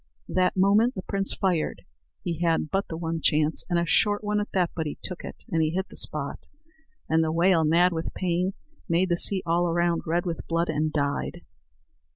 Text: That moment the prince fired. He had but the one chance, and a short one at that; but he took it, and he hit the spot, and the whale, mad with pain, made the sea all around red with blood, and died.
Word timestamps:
That 0.29 0.57
moment 0.57 0.95
the 0.95 1.03
prince 1.03 1.35
fired. 1.35 1.83
He 2.23 2.39
had 2.41 2.71
but 2.71 2.87
the 2.87 2.97
one 2.97 3.21
chance, 3.21 3.63
and 3.69 3.77
a 3.77 3.85
short 3.85 4.23
one 4.23 4.39
at 4.41 4.51
that; 4.51 4.71
but 4.75 4.87
he 4.87 4.97
took 5.03 5.23
it, 5.23 5.43
and 5.51 5.61
he 5.61 5.69
hit 5.75 5.89
the 5.89 5.95
spot, 5.95 6.39
and 7.07 7.23
the 7.23 7.31
whale, 7.31 7.63
mad 7.63 7.93
with 7.93 8.11
pain, 8.15 8.53
made 8.89 9.09
the 9.09 9.15
sea 9.17 9.43
all 9.45 9.67
around 9.67 10.01
red 10.07 10.25
with 10.25 10.47
blood, 10.47 10.69
and 10.69 10.91
died. 10.91 11.43